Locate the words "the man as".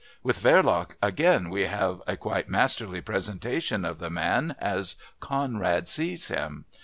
3.99-4.95